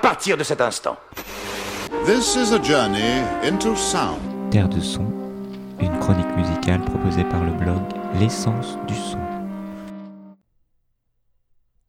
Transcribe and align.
partir 0.00 0.36
de 0.36 0.44
cet 0.44 0.60
instant. 0.60 0.96
This 2.06 2.34
is 2.36 2.52
a 2.52 2.62
journey 2.62 3.22
into 3.44 3.76
sound. 3.76 4.20
Terre 4.50 4.68
de 4.68 4.80
son, 4.80 5.06
une 5.80 5.98
chronique 5.98 6.36
musicale 6.36 6.82
proposée 6.84 7.24
par 7.24 7.44
le 7.44 7.52
blog 7.52 7.82
L'essence 8.18 8.76
du 8.88 8.94
son. 8.94 9.18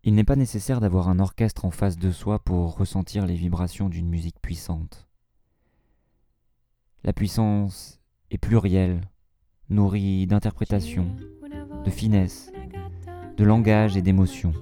Il 0.03 0.15
n'est 0.15 0.23
pas 0.23 0.35
nécessaire 0.35 0.79
d'avoir 0.79 1.09
un 1.09 1.19
orchestre 1.19 1.65
en 1.65 1.71
face 1.71 1.97
de 1.97 2.11
soi 2.11 2.39
pour 2.39 2.77
ressentir 2.77 3.25
les 3.25 3.35
vibrations 3.35 3.89
d'une 3.89 4.09
musique 4.09 4.39
puissante. 4.41 5.07
La 7.03 7.13
puissance 7.13 7.99
est 8.29 8.37
plurielle, 8.37 9.01
nourrie 9.69 10.27
d'interprétation, 10.27 11.07
de 11.83 11.89
finesse, 11.89 12.51
de 13.37 13.43
langage 13.43 13.97
et 13.97 14.01
d'émotion. 14.01 14.53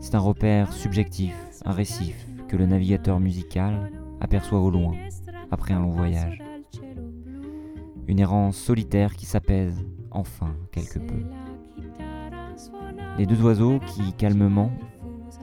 C'est 0.00 0.14
un 0.14 0.20
repère 0.20 0.72
subjectif, 0.72 1.34
un 1.64 1.72
récif 1.72 2.26
que 2.48 2.56
le 2.56 2.66
navigateur 2.66 3.20
musical 3.20 3.90
aperçoit 4.20 4.60
au 4.60 4.70
loin 4.70 4.94
après 5.50 5.74
un 5.74 5.80
long 5.80 5.90
voyage. 5.90 6.42
Une 8.06 8.18
errance 8.18 8.56
solitaire 8.56 9.14
qui 9.14 9.26
s'apaise 9.26 9.84
enfin 10.10 10.54
quelque 10.72 10.98
peu. 10.98 11.22
Les 13.18 13.26
deux 13.26 13.40
oiseaux 13.42 13.78
qui, 13.80 14.12
calmement, 14.14 14.72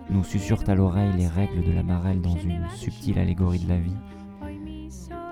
nous 0.09 0.23
susurrent 0.23 0.67
à 0.67 0.75
l'oreille 0.75 1.13
les 1.17 1.27
règles 1.27 1.63
de 1.63 1.71
la 1.71 1.83
marelle 1.83 2.21
dans 2.21 2.35
une 2.35 2.67
subtile 2.69 3.17
allégorie 3.17 3.59
de 3.59 3.69
la 3.69 3.77
vie, 3.77 3.97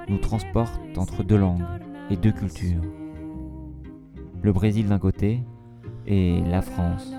nous 0.07 0.17
transportent 0.17 0.97
entre 0.97 1.23
deux 1.23 1.37
langues 1.37 1.65
et 2.09 2.15
deux 2.15 2.31
cultures. 2.31 2.81
Le 4.41 4.53
Brésil 4.53 4.87
d'un 4.87 4.99
côté 4.99 5.43
et 6.07 6.41
la 6.41 6.61
France 6.61 7.13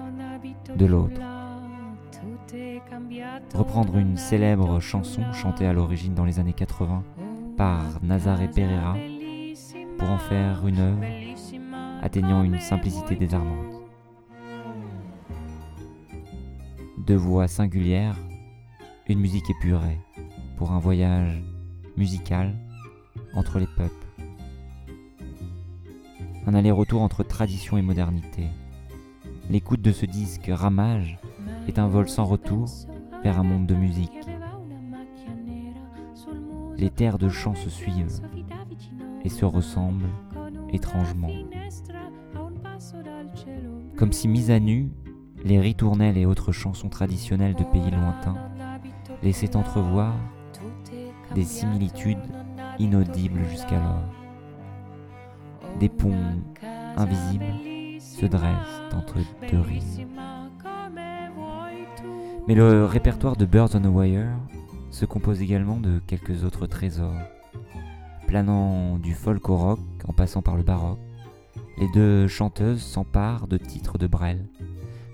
de 0.77 0.87
l'autre. 0.87 1.30
Reprendre 3.55 3.97
une 3.97 4.17
célèbre 4.17 4.79
chanson 4.79 5.33
chantée 5.33 5.67
à 5.67 5.73
l'origine 5.73 6.15
dans 6.15 6.25
les 6.25 6.39
années 6.39 6.53
80 6.53 7.03
par 7.57 7.83
Nazaré 8.03 8.49
Pereira 8.49 8.97
pour 9.99 10.09
en 10.09 10.19
faire 10.19 10.67
une 10.67 10.79
œuvre 10.79 11.05
atteignant 12.01 12.45
une 12.45 12.61
simplicité 12.61 13.17
désarmante. 13.17 13.75
Deux 16.99 17.17
voix 17.17 17.49
singulières, 17.49 18.17
une 19.09 19.19
musique 19.19 19.51
épurée 19.51 19.99
pour 20.57 20.71
un 20.71 20.79
voyage 20.79 21.43
musical 21.97 22.55
entre 23.35 23.59
les 23.59 23.67
peuples. 23.77 24.07
Un 26.47 26.55
aller-retour 26.55 27.03
entre 27.03 27.25
tradition 27.25 27.77
et 27.77 27.83
modernité. 27.83 28.47
L'écoute 29.51 29.83
de 29.83 29.93
ce 29.93 30.07
disque 30.07 30.49
ramage 30.49 31.19
est 31.67 31.79
un 31.81 31.89
vol 31.89 32.09
sans 32.09 32.25
retour 32.25 32.69
vers 33.23 33.39
un 33.39 33.45
monde 33.45 33.67
de 33.67 33.75
musique. 33.75 34.13
Les 36.77 36.91
terres 36.91 37.19
de 37.19 37.29
chant 37.29 37.55
se 37.55 37.69
suivent 37.69 38.21
et 39.25 39.29
se 39.29 39.45
ressemblent 39.45 40.09
étrangement. 40.73 41.31
Comme 43.97 44.13
si 44.13 44.29
mis 44.29 44.51
à 44.51 44.59
nu, 44.59 44.91
les 45.45 45.61
ritournelles 45.61 46.19
et 46.19 46.27
autres 46.27 46.53
chansons 46.53 46.89
traditionnelles 46.89 47.55
de 47.55 47.65
pays 47.65 47.91
lointains 47.91 48.37
laissaient 49.23 49.57
entrevoir 49.57 50.15
des 51.35 51.45
similitudes 51.45 52.19
inaudibles 52.79 53.45
jusqu'alors. 53.51 54.05
Des 55.79 55.89
ponts 55.89 56.41
invisibles 56.97 57.45
se 57.99 58.27
dressent 58.27 58.83
entre 58.95 59.19
deux 59.51 59.61
rives. 59.61 60.00
Mais 62.49 62.55
le 62.55 62.85
répertoire 62.85 63.37
de 63.37 63.45
Birds 63.45 63.71
on 63.75 63.85
a 63.85 63.89
Wire 63.89 64.37
se 64.91 65.05
compose 65.05 65.41
également 65.41 65.79
de 65.79 66.01
quelques 66.07 66.45
autres 66.45 66.67
trésors. 66.67 67.15
Planant 68.27 68.99
du 68.99 69.15
folk 69.15 69.49
au 69.49 69.57
rock 69.57 69.81
en 70.09 70.13
passant 70.13 70.43
par 70.43 70.57
le 70.57 70.63
baroque, 70.63 70.99
les 71.79 71.89
deux 71.95 72.27
chanteuses 72.29 72.83
s'emparent 72.83 73.47
de 73.47 73.57
titres 73.57 73.99
de 73.99 74.07
Brel, 74.07 74.47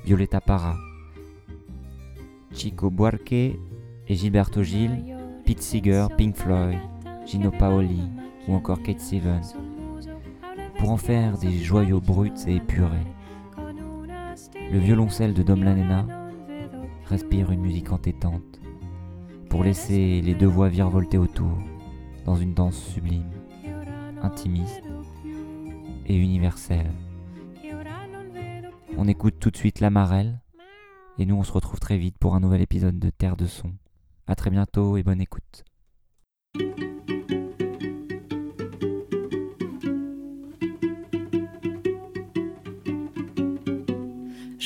Violetta 0.04 0.40
Parra, 0.40 0.76
Chico 2.52 2.90
Buarque 2.90 3.32
et 3.32 3.58
Gilberto 4.08 4.62
Gil, 4.62 5.16
Pete 5.44 5.62
Seeger, 5.62 6.06
Pink 6.16 6.36
Floyd, 6.36 6.78
Gino 7.26 7.50
Paoli 7.50 8.02
ou 8.48 8.54
encore 8.54 8.82
Kate 8.82 9.00
Stevens, 9.00 9.54
pour 10.78 10.90
en 10.90 10.96
faire 10.96 11.38
des 11.38 11.58
joyaux 11.58 12.00
bruts 12.00 12.32
et 12.46 12.56
épurés. 12.56 13.06
Le 14.72 14.78
violoncelle 14.78 15.34
de 15.34 15.42
Dom 15.42 15.62
Lanena 15.62 16.06
respire 17.08 17.50
une 17.50 17.60
musique 17.60 17.92
entêtante 17.92 18.60
pour 19.48 19.64
laisser 19.64 20.20
les 20.20 20.34
deux 20.34 20.46
voix 20.46 20.68
virevolter 20.68 21.18
autour 21.18 21.58
dans 22.24 22.36
une 22.36 22.54
danse 22.54 22.76
sublime, 22.76 23.30
intimiste 24.22 24.82
et 26.06 26.16
universelle. 26.16 26.90
On 28.98 29.06
écoute 29.06 29.36
tout 29.38 29.50
de 29.50 29.56
suite 29.56 29.80
la 29.80 29.90
marelle 29.90 30.40
et 31.18 31.26
nous 31.26 31.36
on 31.36 31.44
se 31.44 31.52
retrouve 31.52 31.80
très 31.80 31.98
vite 31.98 32.18
pour 32.18 32.34
un 32.34 32.40
nouvel 32.40 32.60
épisode 32.60 32.98
de 32.98 33.10
Terre 33.10 33.36
de 33.36 33.46
Son. 33.46 33.72
A 34.26 34.34
très 34.34 34.50
bientôt 34.50 34.96
et 34.96 35.02
bonne 35.02 35.20
écoute. 35.20 35.64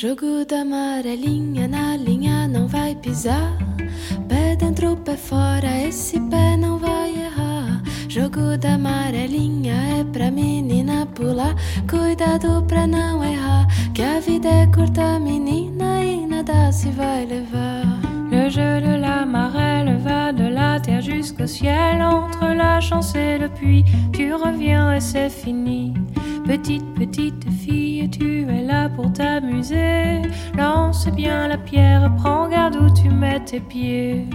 Jogo 0.00 0.46
da 0.46 0.62
amarelinha 0.62 1.68
na 1.68 1.89
não 2.50 2.66
vai 2.66 2.94
pisar. 2.94 3.56
Pé 4.28 4.56
dentro, 4.56 4.96
pé 4.96 5.16
fora, 5.16 5.70
esse 5.86 6.18
pé 6.20 6.56
não 6.56 6.78
vai 6.78 7.10
errar. 7.10 7.82
Jogo 8.08 8.58
da 8.58 8.74
amarelinha 8.74 10.00
é 10.00 10.04
pra 10.04 10.30
menina 10.30 11.06
pular. 11.06 11.54
Cuidado 11.88 12.62
pra 12.66 12.86
não 12.86 13.22
errar, 13.22 13.66
que 13.94 14.02
a 14.02 14.18
vida 14.20 14.48
é 14.48 14.66
curta, 14.66 15.18
menina, 15.20 16.04
e 16.04 16.26
nada 16.26 16.72
se 16.72 16.90
vai 16.90 17.24
levar. 17.24 17.86
Le 18.30 18.48
jeu 18.48 18.80
de 18.80 18.96
la 18.96 19.26
marelle 19.26 19.96
va 19.98 20.32
de 20.32 20.48
la 20.48 20.78
terre 20.78 21.02
jusqu'au 21.02 21.46
ciel. 21.46 22.00
Entre 22.00 22.54
la 22.54 22.80
chance 22.80 23.14
et 23.16 23.38
le 23.38 23.48
puits, 23.48 23.84
tu 24.12 24.32
reviens 24.34 24.92
et 24.94 25.00
c'est 25.00 25.30
fini. 25.30 25.94
Petite, 26.46 26.84
petite 26.94 27.44
fille, 27.50 28.08
tu 28.08 28.46
es 28.48 28.62
là 28.62 28.88
pour 28.88 29.12
t'amuser. 29.12 30.22
Lance 30.56 31.08
bien 31.10 31.48
la 31.48 31.56
pierre, 31.58 32.10
prends 32.16 32.48
garde 32.48 32.76
où 32.76 32.90
tu 32.92 33.08
mets 33.08 33.40
tes 33.44 33.60
pieds. 33.60 34.26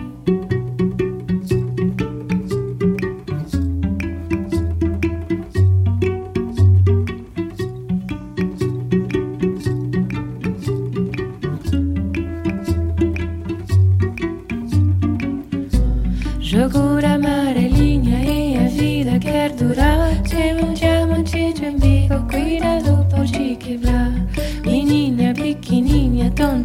Jogo 16.39 17.01
da 17.01 17.15
amarelinha 17.15 18.23
e 18.23 18.57
a 18.57 18.69
vida 18.69 19.19
quer 19.19 19.51
durar. 19.51 20.24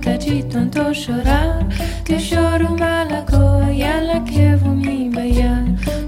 Que. 0.01 0.11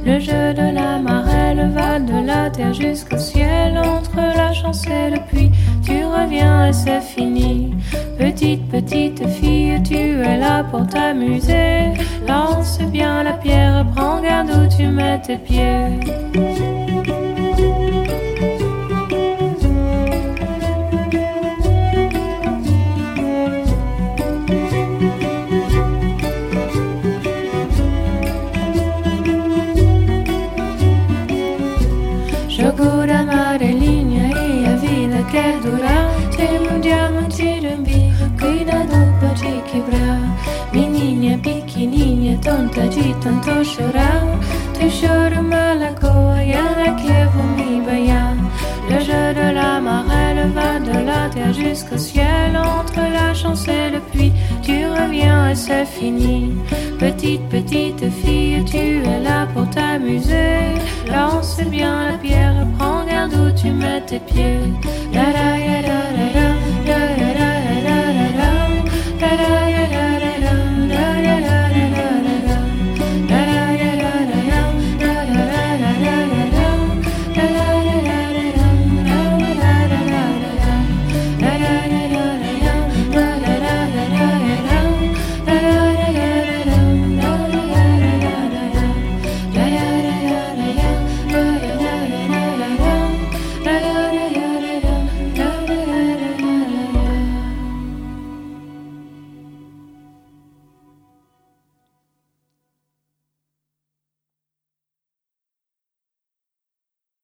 Le 0.04 0.19
jeu 0.19 0.53
de 0.53 0.75
la 0.75 0.98
marelle 0.98 1.70
va 1.75 1.98
de 1.98 2.26
la 2.26 2.50
terre 2.50 2.75
jusqu'au 2.75 3.19
ciel. 3.19 3.78
Entre 3.78 4.16
la 4.16 4.53
chance 4.53 4.84
et 4.86 5.20
puits, 5.28 5.50
tu 5.84 6.04
reviens 6.04 6.66
et 6.66 6.72
c'est 6.72 7.00
fini. 7.00 7.74
Petite, 8.18 8.68
petite 8.68 9.27
fille, 9.28 9.80
tu 9.84 9.95
es 9.95 10.36
là 10.38 10.65
pour 10.65 10.86
t'amuser. 10.86 11.92
Lance 12.27 12.78
bien 12.91 13.22
la 13.22 13.34
pierre, 13.34 13.86
prends 13.95 14.21
garde 14.21 14.50
où 14.50 14.77
tu 14.77 14.88
mets 14.88 15.21
tes 15.21 15.38
pieds. 15.38 16.91
Durar. 35.62 36.10
Tem 36.36 36.59
um 36.71 36.80
diamante 36.80 37.60
de 37.60 37.66
umbigo, 37.66 38.24
cuidado 38.39 38.98
pode 39.21 39.62
quebrar. 39.71 40.21
Menina 40.72 41.39
pequenininha, 41.39 42.39
tonta 42.39 42.89
de 42.89 43.15
tanto 43.22 43.65
chorar. 43.65 44.22
Teu 44.78 44.91
choro 44.91 45.42
malagoa 45.42 46.42
e 46.42 46.53
ela 46.53 46.94
que 46.94 47.24
vou 47.33 47.44
me 47.56 47.80
baiar. 47.86 48.36
Le 48.89 49.00
jeu 49.00 49.34
de 49.34 49.53
la 49.53 49.80
marelle 49.80 50.50
va 50.54 50.78
de 50.78 51.04
la 51.06 51.28
terre 51.28 51.53
jusqu'au 51.53 51.98
ciel. 51.98 52.56
Entre 52.56 53.00
la 53.00 53.33
chance 53.33 53.66
et 53.68 53.91
le 53.91 54.00
puits, 54.00 54.33
tu 54.62 54.86
reviens 54.86 55.50
et 55.50 55.54
c'est 55.54 55.86
fini. 55.86 56.53
Petite, 56.98 57.42
petite 57.48 58.10
fille, 58.10 58.62
tu 58.65 58.77
es 58.77 59.21
là 59.21 59.47
pour 59.53 59.68
t'amuser. 59.71 60.74
Lance 61.10 61.60
bien 61.71 62.10
la 62.10 62.18
pierre, 62.18 62.66
prends 62.78 62.91
tu 63.62 63.70
mets 63.70 64.00
tes 64.00 64.18
pieds. 64.18 64.59
La, 65.12 65.32
la, 65.32 65.61